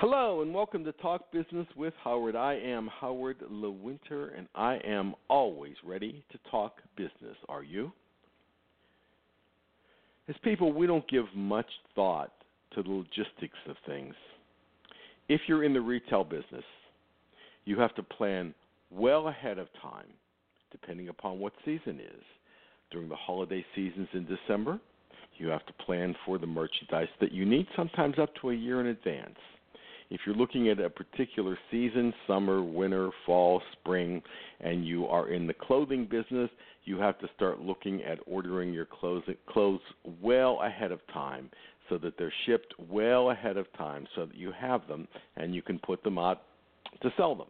Hello 0.00 0.40
and 0.40 0.54
welcome 0.54 0.82
to 0.84 0.92
Talk 0.92 1.30
Business 1.30 1.66
with 1.76 1.92
Howard. 2.02 2.34
I 2.34 2.54
am 2.54 2.88
Howard 3.02 3.36
Lewinter 3.52 4.30
and 4.34 4.48
I 4.54 4.78
am 4.82 5.14
always 5.28 5.74
ready 5.84 6.24
to 6.32 6.38
talk 6.50 6.76
business. 6.96 7.36
Are 7.50 7.62
you? 7.62 7.92
As 10.26 10.36
people, 10.42 10.72
we 10.72 10.86
don't 10.86 11.06
give 11.06 11.26
much 11.34 11.66
thought 11.94 12.32
to 12.74 12.82
the 12.82 12.88
logistics 12.88 13.58
of 13.68 13.76
things. 13.86 14.14
If 15.28 15.42
you're 15.46 15.64
in 15.64 15.74
the 15.74 15.82
retail 15.82 16.24
business, 16.24 16.64
you 17.66 17.78
have 17.78 17.94
to 17.96 18.02
plan 18.02 18.54
well 18.90 19.28
ahead 19.28 19.58
of 19.58 19.68
time, 19.82 20.08
depending 20.72 21.10
upon 21.10 21.40
what 21.40 21.52
season 21.66 22.00
is. 22.00 22.24
During 22.90 23.10
the 23.10 23.16
holiday 23.16 23.62
seasons 23.74 24.08
in 24.14 24.26
December, 24.26 24.80
you 25.36 25.48
have 25.48 25.66
to 25.66 25.74
plan 25.84 26.16
for 26.24 26.38
the 26.38 26.46
merchandise 26.46 27.08
that 27.20 27.32
you 27.32 27.44
need, 27.44 27.66
sometimes 27.76 28.18
up 28.18 28.30
to 28.40 28.48
a 28.48 28.54
year 28.54 28.80
in 28.80 28.86
advance. 28.86 29.36
If 30.10 30.22
you're 30.26 30.34
looking 30.34 30.68
at 30.68 30.80
a 30.80 30.90
particular 30.90 31.56
season, 31.70 32.12
summer, 32.26 32.62
winter, 32.62 33.10
fall, 33.24 33.62
spring, 33.72 34.20
and 34.60 34.84
you 34.84 35.06
are 35.06 35.28
in 35.28 35.46
the 35.46 35.54
clothing 35.54 36.04
business, 36.04 36.50
you 36.84 36.98
have 36.98 37.18
to 37.20 37.28
start 37.36 37.60
looking 37.60 38.02
at 38.02 38.18
ordering 38.26 38.72
your 38.72 38.86
clothes, 38.86 39.22
clothes 39.48 39.80
well 40.20 40.60
ahead 40.62 40.90
of 40.90 41.00
time 41.12 41.48
so 41.88 41.96
that 41.98 42.14
they're 42.18 42.32
shipped 42.46 42.74
well 42.88 43.30
ahead 43.30 43.56
of 43.56 43.72
time 43.76 44.06
so 44.16 44.26
that 44.26 44.36
you 44.36 44.52
have 44.58 44.86
them 44.88 45.06
and 45.36 45.54
you 45.54 45.62
can 45.62 45.78
put 45.78 46.02
them 46.02 46.18
out 46.18 46.42
to 47.02 47.12
sell 47.16 47.36
them. 47.36 47.48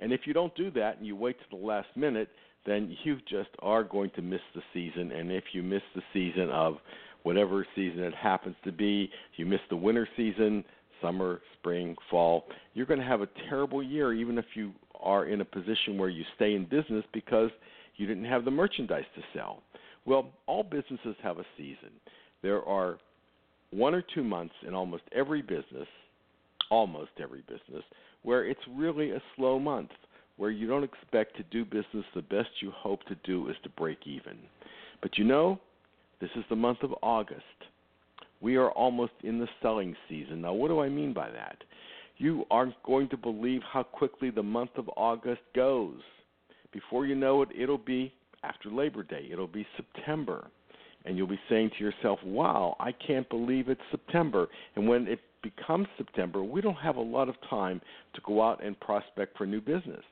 And 0.00 0.12
if 0.12 0.22
you 0.24 0.32
don't 0.32 0.54
do 0.54 0.70
that 0.72 0.96
and 0.96 1.06
you 1.06 1.14
wait 1.14 1.38
to 1.38 1.44
the 1.50 1.62
last 1.62 1.88
minute, 1.96 2.30
then 2.64 2.96
you 3.04 3.18
just 3.28 3.50
are 3.60 3.84
going 3.84 4.10
to 4.16 4.22
miss 4.22 4.40
the 4.54 4.62
season. 4.72 5.12
And 5.12 5.30
if 5.30 5.44
you 5.52 5.62
miss 5.62 5.82
the 5.94 6.02
season 6.12 6.50
of 6.50 6.76
whatever 7.22 7.66
season 7.74 8.00
it 8.00 8.14
happens 8.14 8.56
to 8.64 8.72
be, 8.72 9.10
you 9.36 9.44
miss 9.44 9.60
the 9.68 9.76
winter 9.76 10.08
season, 10.16 10.64
summer, 11.02 11.40
spring, 11.58 11.96
fall, 12.10 12.44
you're 12.74 12.86
going 12.86 13.00
to 13.00 13.06
have 13.06 13.20
a 13.20 13.28
terrible 13.48 13.82
year, 13.82 14.12
even 14.12 14.38
if 14.38 14.44
you 14.54 14.72
are 15.00 15.26
in 15.26 15.40
a 15.40 15.44
position 15.44 15.98
where 15.98 16.08
you 16.08 16.24
stay 16.36 16.54
in 16.54 16.64
business 16.64 17.04
because 17.12 17.50
you 17.96 18.06
didn't 18.06 18.24
have 18.24 18.44
the 18.44 18.50
merchandise 18.50 19.04
to 19.14 19.22
sell. 19.34 19.62
Well, 20.06 20.30
all 20.46 20.62
businesses 20.62 21.16
have 21.22 21.38
a 21.38 21.44
season. 21.56 21.90
There 22.42 22.62
are 22.64 22.98
one 23.70 23.94
or 23.94 24.02
two 24.14 24.24
months 24.24 24.54
in 24.66 24.74
almost 24.74 25.02
every 25.14 25.42
business, 25.42 25.86
almost 26.70 27.10
every 27.22 27.42
business, 27.42 27.84
where 28.22 28.46
it's 28.46 28.60
really 28.74 29.10
a 29.10 29.22
slow 29.36 29.58
month, 29.58 29.90
where 30.36 30.50
you 30.50 30.66
don't 30.66 30.84
expect 30.84 31.36
to 31.36 31.42
do 31.44 31.64
business. 31.64 32.04
The 32.14 32.22
best 32.22 32.48
you 32.60 32.70
hope 32.74 33.04
to 33.04 33.16
do 33.24 33.48
is 33.48 33.56
to 33.62 33.68
break 33.70 33.98
even. 34.06 34.38
But 35.02 35.18
you 35.18 35.24
know, 35.24 35.58
this 36.20 36.30
is 36.36 36.44
the 36.48 36.56
month 36.56 36.82
of 36.82 36.94
August 37.02 37.44
we 38.40 38.56
are 38.56 38.70
almost 38.70 39.12
in 39.22 39.38
the 39.38 39.48
selling 39.62 39.94
season. 40.08 40.40
Now, 40.40 40.52
what 40.52 40.68
do 40.68 40.80
I 40.80 40.88
mean 40.88 41.12
by 41.12 41.30
that? 41.30 41.56
You 42.16 42.44
aren't 42.50 42.80
going 42.82 43.08
to 43.10 43.16
believe 43.16 43.62
how 43.70 43.82
quickly 43.82 44.30
the 44.30 44.42
month 44.42 44.72
of 44.76 44.90
August 44.96 45.42
goes. 45.54 46.00
Before 46.72 47.06
you 47.06 47.14
know 47.14 47.42
it, 47.42 47.48
it'll 47.58 47.78
be 47.78 48.12
after 48.42 48.70
Labor 48.70 49.02
Day, 49.02 49.28
it'll 49.30 49.46
be 49.46 49.66
September. 49.76 50.48
And 51.06 51.16
you'll 51.16 51.26
be 51.26 51.40
saying 51.48 51.70
to 51.78 51.84
yourself, 51.84 52.18
wow, 52.22 52.76
I 52.78 52.92
can't 52.92 53.28
believe 53.30 53.70
it's 53.70 53.80
September. 53.90 54.48
And 54.76 54.86
when 54.86 55.08
it 55.08 55.20
becomes 55.42 55.86
September, 55.96 56.44
we 56.44 56.60
don't 56.60 56.74
have 56.74 56.96
a 56.96 57.00
lot 57.00 57.30
of 57.30 57.36
time 57.48 57.80
to 58.14 58.20
go 58.22 58.42
out 58.42 58.62
and 58.62 58.78
prospect 58.80 59.38
for 59.38 59.46
new 59.46 59.62
business. 59.62 60.02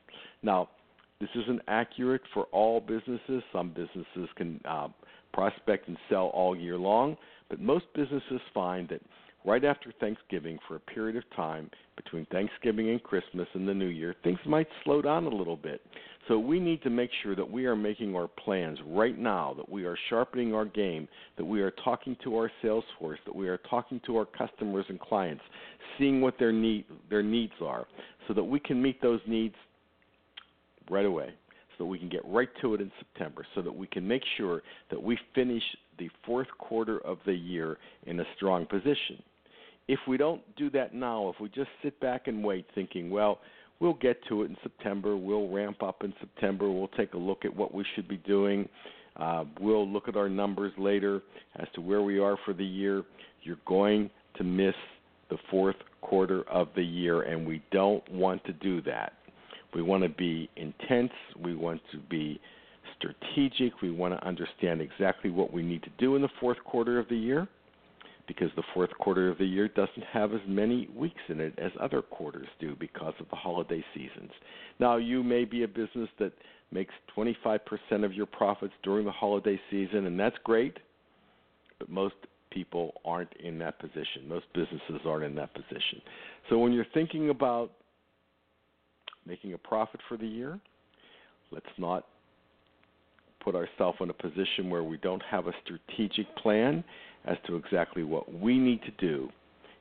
Now, 0.41 0.69
this 1.19 1.29
isn't 1.35 1.61
accurate 1.67 2.21
for 2.33 2.45
all 2.45 2.79
businesses. 2.79 3.43
Some 3.51 3.69
businesses 3.69 4.29
can 4.35 4.61
uh, 4.65 4.87
prospect 5.33 5.87
and 5.87 5.97
sell 6.09 6.27
all 6.27 6.55
year 6.55 6.77
long, 6.77 7.17
but 7.49 7.59
most 7.59 7.85
businesses 7.93 8.39
find 8.53 8.87
that 8.89 9.01
right 9.45 9.63
after 9.65 9.91
Thanksgiving, 9.99 10.59
for 10.67 10.75
a 10.75 10.79
period 10.79 11.15
of 11.15 11.23
time 11.35 11.69
between 11.95 12.25
Thanksgiving 12.27 12.89
and 12.89 13.01
Christmas 13.03 13.47
and 13.53 13.67
the 13.67 13.73
New 13.73 13.87
Year, 13.87 14.15
things 14.23 14.39
might 14.45 14.67
slow 14.83 15.01
down 15.01 15.25
a 15.25 15.29
little 15.29 15.57
bit. 15.57 15.81
So 16.27 16.37
we 16.37 16.59
need 16.59 16.81
to 16.83 16.89
make 16.89 17.09
sure 17.23 17.35
that 17.35 17.49
we 17.49 17.65
are 17.65 17.75
making 17.75 18.15
our 18.15 18.27
plans 18.27 18.77
right 18.85 19.17
now, 19.17 19.53
that 19.57 19.67
we 19.67 19.85
are 19.85 19.97
sharpening 20.09 20.53
our 20.53 20.65
game, 20.65 21.07
that 21.37 21.45
we 21.45 21.61
are 21.61 21.71
talking 21.83 22.15
to 22.23 22.37
our 22.37 22.51
sales 22.61 22.83
force, 22.99 23.19
that 23.25 23.35
we 23.35 23.49
are 23.49 23.59
talking 23.69 23.99
to 24.05 24.17
our 24.17 24.25
customers 24.25 24.85
and 24.89 24.99
clients, 24.99 25.43
seeing 25.97 26.21
what 26.21 26.37
their 26.37 26.51
need 26.51 26.85
their 27.09 27.23
needs 27.23 27.53
are, 27.61 27.87
so 28.27 28.33
that 28.33 28.43
we 28.43 28.59
can 28.59 28.81
meet 28.81 29.01
those 29.01 29.21
needs 29.27 29.55
right 30.89 31.05
away 31.05 31.33
so 31.77 31.85
that 31.85 31.89
we 31.89 31.97
can 31.97 32.09
get 32.09 32.21
right 32.25 32.49
to 32.61 32.73
it 32.73 32.81
in 32.81 32.91
September, 32.99 33.45
so 33.55 33.61
that 33.61 33.73
we 33.73 33.87
can 33.87 34.07
make 34.07 34.23
sure 34.37 34.61
that 34.89 35.01
we 35.01 35.17
finish 35.33 35.63
the 35.97 36.09
fourth 36.25 36.47
quarter 36.57 36.99
of 36.99 37.17
the 37.25 37.33
year 37.33 37.77
in 38.05 38.19
a 38.19 38.25
strong 38.35 38.65
position. 38.65 39.21
If 39.87 39.99
we 40.07 40.17
don't 40.17 40.41
do 40.55 40.69
that 40.71 40.93
now, 40.93 41.29
if 41.29 41.39
we 41.41 41.49
just 41.49 41.69
sit 41.81 41.99
back 41.99 42.27
and 42.27 42.43
wait 42.43 42.65
thinking, 42.75 43.09
well, 43.09 43.39
we'll 43.79 43.93
get 43.93 44.17
to 44.27 44.43
it 44.43 44.49
in 44.49 44.57
September, 44.61 45.15
we'll 45.15 45.49
ramp 45.49 45.81
up 45.81 46.03
in 46.03 46.13
September, 46.19 46.69
we'll 46.69 46.89
take 46.89 47.13
a 47.13 47.17
look 47.17 47.45
at 47.45 47.55
what 47.55 47.73
we 47.73 47.85
should 47.95 48.07
be 48.07 48.17
doing, 48.17 48.67
uh, 49.15 49.45
we'll 49.59 49.87
look 49.87 50.07
at 50.07 50.15
our 50.15 50.29
numbers 50.29 50.73
later 50.77 51.21
as 51.55 51.67
to 51.75 51.81
where 51.81 52.01
we 52.01 52.19
are 52.19 52.37
for 52.45 52.53
the 52.53 52.65
year, 52.65 53.03
you're 53.43 53.57
going 53.65 54.09
to 54.37 54.43
miss 54.43 54.75
the 55.29 55.37
fourth 55.49 55.75
quarter 56.01 56.43
of 56.49 56.67
the 56.75 56.83
year, 56.83 57.21
and 57.23 57.47
we 57.47 57.61
don't 57.71 58.07
want 58.11 58.43
to 58.45 58.53
do 58.53 58.81
that. 58.81 59.13
We 59.73 59.81
want 59.81 60.03
to 60.03 60.09
be 60.09 60.49
intense. 60.55 61.11
We 61.41 61.55
want 61.55 61.81
to 61.91 61.97
be 62.09 62.39
strategic. 62.97 63.81
We 63.81 63.91
want 63.91 64.13
to 64.13 64.27
understand 64.27 64.81
exactly 64.81 65.29
what 65.29 65.53
we 65.53 65.63
need 65.63 65.83
to 65.83 65.91
do 65.97 66.15
in 66.15 66.21
the 66.21 66.29
fourth 66.39 66.57
quarter 66.65 66.99
of 66.99 67.07
the 67.09 67.17
year 67.17 67.47
because 68.29 68.51
the 68.55 68.63
fourth 68.75 68.91
quarter 68.99 69.29
of 69.29 69.39
the 69.39 69.45
year 69.45 69.67
doesn't 69.69 70.03
have 70.13 70.33
as 70.33 70.39
many 70.47 70.87
weeks 70.95 71.21
in 71.29 71.39
it 71.39 71.57
as 71.57 71.71
other 71.81 72.01
quarters 72.01 72.47
do 72.59 72.75
because 72.79 73.15
of 73.19 73.27
the 73.29 73.35
holiday 73.35 73.83
seasons. 73.93 74.29
Now, 74.79 74.97
you 74.97 75.23
may 75.23 75.45
be 75.45 75.63
a 75.63 75.67
business 75.67 76.07
that 76.19 76.31
makes 76.71 76.93
25% 77.17 77.59
of 78.03 78.13
your 78.13 78.27
profits 78.27 78.73
during 78.83 79.05
the 79.05 79.11
holiday 79.11 79.59
season, 79.71 80.05
and 80.05 80.19
that's 80.19 80.37
great, 80.43 80.77
but 81.79 81.89
most 81.89 82.13
people 82.51 82.93
aren't 83.03 83.33
in 83.43 83.57
that 83.59 83.79
position. 83.79 84.27
Most 84.27 84.45
businesses 84.53 85.01
aren't 85.05 85.23
in 85.23 85.35
that 85.35 85.53
position. 85.55 85.99
So 86.49 86.59
when 86.59 86.71
you're 86.71 86.85
thinking 86.93 87.31
about 87.31 87.71
making 89.29 89.53
a 89.53 89.57
profit 89.57 90.01
for 90.09 90.17
the 90.17 90.27
year. 90.27 90.59
Let's 91.51 91.65
not 91.77 92.05
put 93.43 93.55
ourselves 93.55 93.99
in 94.01 94.09
a 94.09 94.13
position 94.13 94.69
where 94.69 94.83
we 94.83 94.97
don't 94.97 95.21
have 95.29 95.47
a 95.47 95.53
strategic 95.63 96.35
plan 96.37 96.83
as 97.25 97.37
to 97.47 97.55
exactly 97.55 98.03
what 98.03 98.33
we 98.33 98.57
need 98.57 98.81
to 98.81 98.91
do 98.99 99.29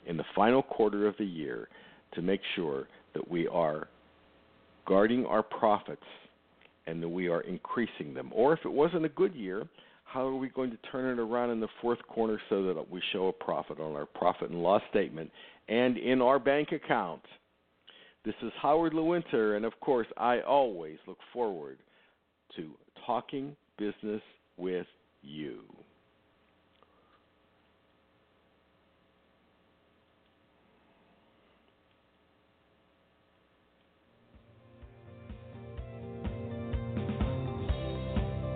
in 0.06 0.16
the 0.16 0.25
final 0.36 0.62
quarter 0.62 1.09
of 1.09 1.16
the 1.19 1.25
year 1.25 1.69
to 2.14 2.22
make 2.22 2.41
sure 2.54 2.86
that 3.14 3.28
we 3.28 3.48
are 3.48 3.88
guarding 4.86 5.26
our 5.26 5.42
profits 5.42 6.03
and 6.86 7.03
that 7.03 7.09
we 7.09 7.28
are 7.28 7.41
increasing 7.42 8.15
them. 8.15 8.30
Or 8.34 8.53
if 8.53 8.60
it 8.65 8.72
wasn't 8.72 9.04
a 9.04 9.10
good 9.10 9.34
year, 9.34 9.66
how 10.04 10.26
are 10.26 10.36
we 10.36 10.48
going 10.48 10.70
to 10.70 10.78
turn 10.91 11.19
it 11.19 11.20
around 11.20 11.50
in 11.50 11.60
the 11.60 11.69
fourth 11.82 11.98
quarter 12.06 12.41
so 12.48 12.62
that 12.65 12.91
we 12.91 13.03
show 13.12 13.28
a 13.28 13.32
profit 13.32 13.80
on 13.80 13.94
our 13.94 14.06
profit 14.06 14.50
and 14.50 14.62
loss 14.62 14.82
statement 14.91 15.30
and 15.69 15.98
in 15.98 16.22
our 16.22 16.38
bank 16.38 16.72
account? 16.72 17.22
This 18.28 18.36
is 18.42 18.53
Howard 18.60 18.92
Lewinter, 18.92 19.57
and 19.57 19.65
of 19.65 19.72
course, 19.80 20.07
I 20.19 20.41
always 20.41 20.98
look 21.07 21.16
forward 21.33 21.78
to 22.57 22.72
talking 23.07 23.57
business 23.78 24.21
with 24.59 24.86
you. 25.22 25.60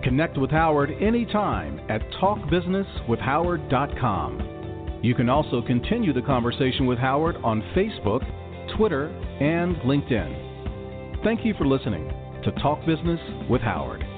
Connect 0.03 0.37
with 0.37 0.51
Howard 0.51 0.91
anytime 1.01 1.79
at 1.89 2.01
talkbusinesswithhoward.com. 2.21 4.99
You 5.01 5.15
can 5.15 5.29
also 5.29 5.63
continue 5.63 6.13
the 6.13 6.21
conversation 6.21 6.85
with 6.85 6.99
Howard 6.99 7.37
on 7.37 7.63
Facebook, 7.75 8.23
Twitter, 8.77 9.09
and 9.43 9.75
LinkedIn. 9.77 11.21
Thank 11.23 11.43
you 11.43 11.53
for 11.57 11.67
listening 11.67 12.07
to 12.45 12.51
Talk 12.61 12.79
Business 12.85 13.19
with 13.49 13.61
Howard. 13.61 14.12